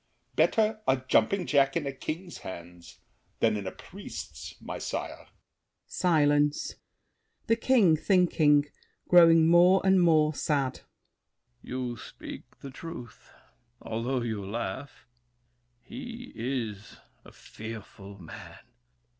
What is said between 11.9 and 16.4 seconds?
speak the truth, Although you laugh. He